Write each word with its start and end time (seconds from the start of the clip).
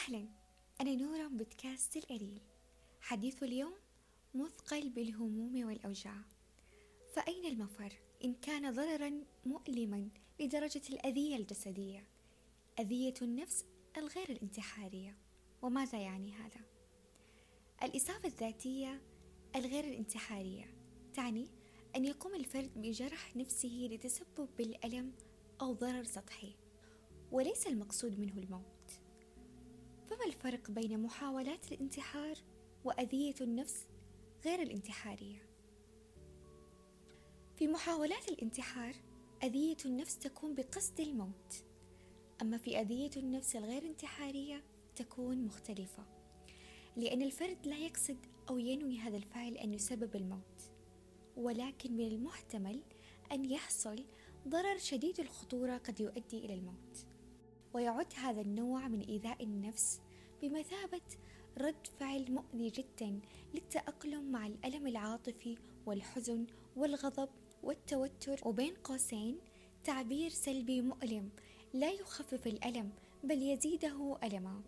أهلا. 0.00 0.28
أنا 0.80 0.94
نورة 0.94 1.28
من 1.28 1.36
بودكاست 1.36 1.96
القليل. 1.96 2.40
حديث 3.00 3.42
اليوم 3.42 3.74
مثقل 4.34 4.88
بالهموم 4.88 5.66
والأوجاع. 5.66 6.16
فأين 7.14 7.44
المفر 7.44 7.92
إن 8.24 8.34
كان 8.34 8.74
ضررا 8.74 9.24
مؤلما 9.46 10.08
لدرجة 10.40 10.82
الأذية 10.90 11.36
الجسدية؟ 11.36 12.06
أذية 12.78 13.14
النفس 13.22 13.64
الغير 13.96 14.30
الانتحارية. 14.30 15.16
وماذا 15.62 15.98
يعني 15.98 16.32
هذا؟ 16.32 16.60
الإصابة 17.82 18.28
الذاتية 18.28 19.02
الغير 19.56 19.84
الانتحارية 19.84 20.74
تعني 21.14 21.46
أن 21.96 22.04
يقوم 22.04 22.34
الفرد 22.34 22.70
بجرح 22.76 23.36
نفسه 23.36 23.88
لتسبب 23.90 24.48
بالألم 24.58 25.12
أو 25.60 25.72
ضرر 25.72 26.04
سطحي. 26.04 26.54
وليس 27.32 27.66
المقصود 27.66 28.18
منه 28.18 28.38
الموت. 28.38 28.99
فما 30.10 30.24
الفرق 30.26 30.70
بين 30.70 31.02
محاولات 31.02 31.72
الانتحار 31.72 32.38
وأذية 32.84 33.34
النفس 33.40 33.86
غير 34.44 34.62
الانتحارية؟ 34.62 35.46
في 37.56 37.68
محاولات 37.68 38.28
الانتحار 38.28 38.94
أذية 39.42 39.76
النفس 39.84 40.18
تكون 40.18 40.54
بقصد 40.54 41.00
الموت. 41.00 41.64
أما 42.42 42.56
في 42.56 42.80
أذية 42.80 43.10
النفس 43.16 43.56
الغير 43.56 43.82
انتحارية 43.82 44.64
تكون 44.96 45.44
مختلفة 45.44 46.04
لأن 46.96 47.22
الفرد 47.22 47.66
لا 47.66 47.78
يقصد 47.78 48.18
أو 48.48 48.58
ينوي 48.58 48.98
هذا 48.98 49.16
الفعل 49.16 49.56
أن 49.56 49.74
يسبب 49.74 50.16
الموت. 50.16 50.70
ولكن 51.36 51.92
من 51.96 52.06
المحتمل 52.06 52.82
أن 53.32 53.44
يحصل 53.44 54.04
ضرر 54.48 54.78
شديد 54.78 55.20
الخطورة 55.20 55.76
قد 55.76 56.00
يؤدي 56.00 56.38
إلى 56.38 56.54
الموت. 56.54 57.09
ويعد 57.74 58.06
هذا 58.16 58.40
النوع 58.40 58.88
من 58.88 59.00
إيذاء 59.00 59.44
النفس 59.44 60.00
بمثابة 60.42 61.00
رد 61.58 61.86
فعل 62.00 62.32
مؤذي 62.32 62.70
جدا 62.70 63.20
للتأقلم 63.54 64.32
مع 64.32 64.46
الألم 64.46 64.86
العاطفي 64.86 65.56
والحزن 65.86 66.46
والغضب 66.76 67.28
والتوتر. 67.62 68.40
وبين 68.44 68.74
قوسين 68.74 69.38
تعبير 69.84 70.30
سلبي 70.30 70.82
مؤلم 70.82 71.30
لا 71.74 71.90
يخفف 71.90 72.46
الألم 72.46 72.90
بل 73.24 73.42
يزيده 73.42 74.18
ألما. 74.24 74.62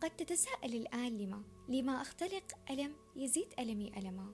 قد 0.00 0.10
تتساءل 0.10 0.74
الآن 0.74 1.18
لما؟ 1.18 1.42
لما 1.68 2.02
أختلق 2.02 2.44
ألم 2.70 2.92
يزيد 3.16 3.48
ألمي 3.58 3.92
ألما. 3.96 4.32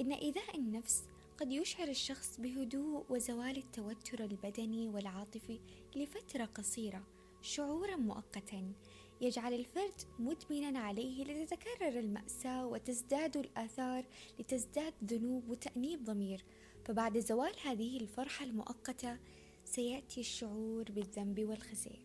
إن 0.00 0.12
إيذاء 0.12 0.58
النفس 0.58 1.04
قد 1.38 1.52
يشعر 1.52 1.88
الشخص 1.88 2.40
بهدوء 2.40 3.04
وزوال 3.08 3.56
التوتر 3.56 4.24
البدني 4.24 4.88
والعاطفي 4.88 5.60
لفترة 5.96 6.44
قصيرة 6.44 7.06
شعورا 7.42 7.96
مؤقتا. 7.96 8.72
يجعل 9.20 9.54
الفرد 9.54 10.00
مدمنا 10.18 10.78
عليه 10.78 11.24
لتتكرر 11.24 11.98
المأساة 11.98 12.66
وتزداد 12.66 13.36
الآثار 13.36 14.04
لتزداد 14.38 14.94
ذنوب 15.04 15.48
وتأنيب 15.48 16.04
ضمير. 16.04 16.44
فبعد 16.84 17.18
زوال 17.18 17.52
هذه 17.64 17.96
الفرحة 17.96 18.44
المؤقتة 18.44 19.18
سيأتي 19.64 20.20
الشعور 20.20 20.84
بالذنب 20.92 21.44
والخزي. 21.44 21.98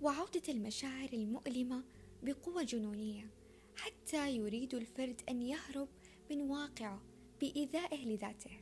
وعودة 0.00 0.42
المشاعر 0.48 1.08
المؤلمة 1.12 1.84
بقوة 2.22 2.62
جنونية 2.62 3.30
حتى 3.76 4.36
يريد 4.36 4.74
الفرد 4.74 5.20
أن 5.28 5.42
يهرب 5.42 5.88
من 6.30 6.40
واقعه 6.40 7.09
بإيذائه 7.40 8.04
لذاته 8.04 8.60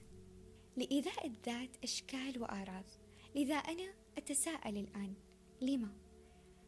لإيذاء 0.77 1.27
الذات 1.27 1.71
أشكال 1.83 2.43
وآراض 2.43 2.84
لذا 3.34 3.55
أنا 3.55 3.95
أتساءل 4.19 4.77
الآن 4.77 5.15
لما؟ 5.61 5.93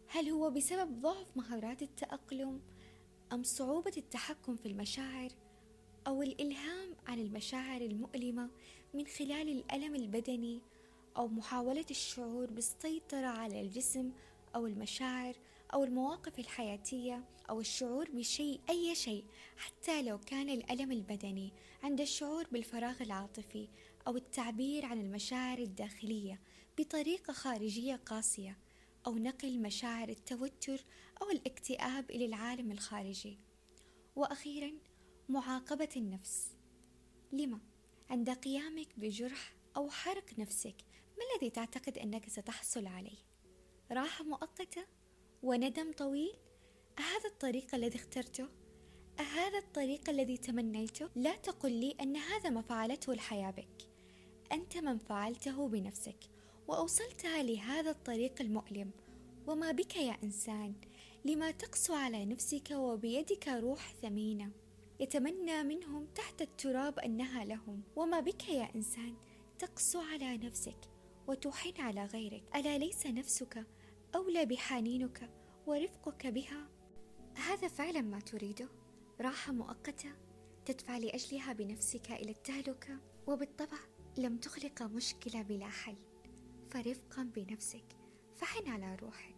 هل 0.08 0.28
هو 0.28 0.50
بسبب 0.50 1.00
ضعف 1.00 1.36
مهارات 1.36 1.82
التأقلم 1.82 2.60
أم 3.32 3.42
صعوبة 3.42 3.92
التحكم 3.96 4.56
في 4.56 4.66
المشاعر 4.66 5.30
أو 6.06 6.22
الإلهام 6.22 6.96
عن 7.06 7.18
المشاعر 7.18 7.80
المؤلمة 7.80 8.50
من 8.94 9.06
خلال 9.06 9.48
الألم 9.48 9.94
البدني 9.94 10.60
أو 11.16 11.28
محاولة 11.28 11.86
الشعور 11.90 12.50
بالسيطرة 12.50 13.26
على 13.26 13.60
الجسم 13.60 14.12
أو 14.54 14.66
المشاعر 14.66 15.34
أو 15.74 15.84
المواقف 15.84 16.38
الحياتية 16.38 17.24
أو 17.50 17.60
الشعور 17.60 18.10
بشيء 18.10 18.60
أي 18.70 18.94
شيء 18.94 19.24
حتى 19.56 20.02
لو 20.02 20.18
كان 20.18 20.48
الألم 20.48 20.92
البدني 20.92 21.52
عند 21.82 22.00
الشعور 22.00 22.46
بالفراغ 22.52 23.02
العاطفي 23.02 23.68
أو 24.06 24.16
التعبير 24.16 24.86
عن 24.86 25.00
المشاعر 25.00 25.58
الداخلية 25.58 26.40
بطريقة 26.78 27.32
خارجية 27.32 27.96
قاسية 27.96 28.58
أو 29.06 29.18
نقل 29.18 29.62
مشاعر 29.62 30.08
التوتر 30.08 30.84
أو 31.22 31.30
الاكتئاب 31.30 32.10
إلى 32.10 32.26
العالم 32.26 32.72
الخارجي 32.72 33.38
وأخيرا 34.16 34.72
معاقبة 35.28 35.88
النفس 35.96 36.56
لما؟ 37.32 37.60
عند 38.10 38.30
قيامك 38.30 38.88
بجرح 38.96 39.54
أو 39.76 39.90
حرق 39.90 40.38
نفسك 40.38 40.76
ما 41.18 41.24
الذي 41.34 41.50
تعتقد 41.50 41.98
أنك 41.98 42.28
ستحصل 42.28 42.86
عليه؟ 42.86 43.18
راحة 43.92 44.24
مؤقتة 44.24 44.86
وندم 45.42 45.92
طويل؟ 45.92 46.32
أهذا 46.98 47.28
الطريق 47.28 47.74
الذي 47.74 47.98
اخترته؟ 47.98 48.48
أهذا 49.20 49.58
الطريق 49.58 50.10
الذي 50.10 50.36
تمنيته؟ 50.36 51.08
لا 51.16 51.36
تقل 51.36 51.72
لي 51.72 51.96
أن 52.00 52.16
هذا 52.16 52.50
ما 52.50 52.62
فعلته 52.62 53.12
الحياة 53.12 53.50
بك. 53.50 53.88
أنت 54.52 54.76
من 54.76 54.98
فعلته 54.98 55.68
بنفسك 55.68 56.18
وأوصلتها 56.68 57.42
لهذا 57.42 57.90
الطريق 57.90 58.40
المؤلم. 58.40 58.90
وما 59.46 59.72
بك 59.72 59.96
يا 59.96 60.16
إنسان؟ 60.24 60.74
لما 61.24 61.50
تقسو 61.50 61.94
على 61.94 62.24
نفسك 62.24 62.70
وبيدك 62.70 63.48
روح 63.48 63.94
ثمينة. 64.02 64.50
يتمنى 65.00 65.62
منهم 65.62 66.06
تحت 66.14 66.42
التراب 66.42 66.98
أنها 66.98 67.44
لهم. 67.44 67.82
وما 67.96 68.20
بك 68.20 68.48
يا 68.48 68.74
إنسان؟ 68.74 69.14
تقسو 69.58 70.00
على 70.00 70.36
نفسك 70.36 70.78
وتحن 71.26 71.80
على 71.80 72.04
غيرك. 72.04 72.42
ألا 72.56 72.78
ليس 72.78 73.06
نفسك 73.06 73.66
أولى 74.14 74.46
بحنينك 74.46 75.30
ورفقك 75.66 76.26
بها. 76.26 76.68
هذا 77.34 77.68
فعلا 77.68 78.00
ما 78.00 78.20
تريده. 78.20 78.68
راحة 79.20 79.52
مؤقتة 79.52 80.12
تدفع 80.64 80.98
لأجلها 80.98 81.52
بنفسك 81.52 82.10
إلى 82.10 82.30
التهلكة 82.30 82.98
وبالطبع 83.26 83.78
لم 84.18 84.36
تخلق 84.36 84.82
مشكلة 84.82 85.42
بلا 85.42 85.68
حل. 85.68 85.96
فرفقا 86.70 87.22
بنفسك 87.22 87.96
فحن 88.36 88.68
على 88.68 88.94
روحك. 88.94 89.36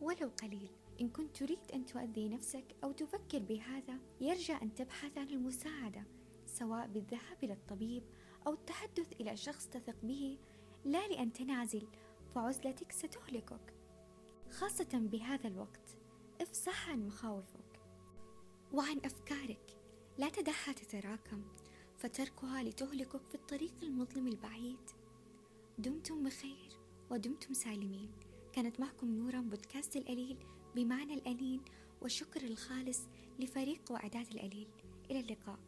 ولو 0.00 0.30
قليل 0.42 0.70
إن 1.00 1.08
كنت 1.08 1.36
تريد 1.36 1.58
أن 1.74 1.86
تؤذي 1.86 2.28
نفسك 2.28 2.64
أو 2.84 2.92
تفكر 2.92 3.38
بهذا 3.38 3.98
يرجى 4.20 4.52
أن 4.52 4.74
تبحث 4.74 5.18
عن 5.18 5.28
المساعدة 5.28 6.04
سواء 6.46 6.86
بالذهاب 6.86 7.44
إلى 7.44 7.52
الطبيب 7.52 8.02
أو 8.46 8.52
التحدث 8.52 9.12
إلى 9.20 9.36
شخص 9.36 9.66
تثق 9.66 9.96
به. 10.02 10.38
لا 10.84 11.08
لأن 11.08 11.32
تنعزل 11.32 11.86
فعزلتك 12.34 12.92
ستهلكك. 12.92 13.79
خاصة 14.50 14.88
بهذا 14.92 15.48
الوقت. 15.48 15.96
افصح 16.40 16.90
عن 16.90 17.06
مخاوفك. 17.06 17.80
وعن 18.72 19.00
أفكارك. 19.04 19.76
لا 20.18 20.28
تدعها 20.28 20.72
تتراكم. 20.72 21.42
فتركها 21.98 22.62
لتهلكك 22.62 23.26
في 23.28 23.34
الطريق 23.34 23.74
المظلم 23.82 24.26
البعيد. 24.28 24.90
دمتم 25.78 26.22
بخير 26.22 26.68
ودمتم 27.10 27.54
سالمين. 27.54 28.10
كانت 28.52 28.80
معكم 28.80 29.14
نورا 29.14 29.40
بودكاست 29.40 29.96
القليل 29.96 30.36
بمعنى 30.74 31.14
الأنين 31.14 31.60
والشكر 32.00 32.44
الخالص 32.44 33.00
لفريق 33.38 33.80
وإعداد 33.90 34.26
القليل 34.34 34.68
إلى 35.10 35.20
اللقاء. 35.20 35.58